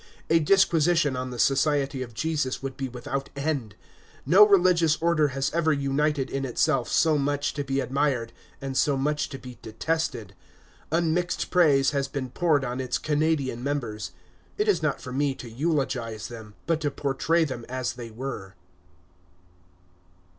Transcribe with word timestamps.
A 0.31 0.39
disquisition 0.39 1.15
on 1.15 1.29
the 1.29 1.37
Society 1.37 2.01
of 2.01 2.15
Jesus 2.15 2.63
would 2.63 2.75
be 2.75 2.89
without 2.89 3.29
end. 3.35 3.75
No 4.25 4.43
religious 4.47 4.99
order 4.99 5.27
has 5.27 5.53
ever 5.53 5.71
united 5.71 6.27
in 6.31 6.43
itself 6.43 6.89
so 6.89 7.19
much 7.19 7.53
to 7.53 7.63
be 7.63 7.79
admired 7.81 8.33
and 8.59 8.75
so 8.75 8.97
much 8.97 9.29
to 9.29 9.37
be 9.37 9.59
detested. 9.61 10.33
Unmixed 10.91 11.51
praise 11.51 11.91
has 11.91 12.07
been 12.07 12.31
poured 12.31 12.65
on 12.65 12.81
its 12.81 12.97
Canadian 12.97 13.63
members. 13.63 14.09
It 14.57 14.67
is 14.67 14.81
not 14.81 14.99
for 14.99 15.11
me 15.11 15.35
to 15.35 15.47
eulogize 15.47 16.29
them, 16.29 16.55
but 16.65 16.81
to 16.81 16.89
portray 16.89 17.43
them 17.45 17.63
as 17.69 17.93
they 17.93 18.09
were. 18.09 18.55